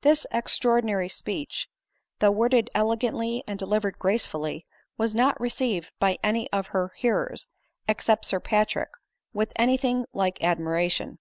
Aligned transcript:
This 0.00 0.26
extraordinary 0.32 1.10
speech, 1.10 1.68
though 2.20 2.30
worded 2.30 2.70
elegantly 2.74 3.44
and 3.46 3.58
delivered 3.58 3.98
gracefully, 3.98 4.64
was 4.96 5.14
not 5.14 5.38
received 5.38 5.90
by 5.98 6.16
any 6.22 6.50
of 6.54 6.68
her 6.68 6.94
hearers, 6.96 7.50
except 7.86 8.24
Sir 8.24 8.40
Patrick, 8.40 8.88
with 9.34 9.52
any 9.56 9.76
thing 9.76 10.06
like 10.14 10.38
admira 10.38 10.90
tion. 10.90 11.18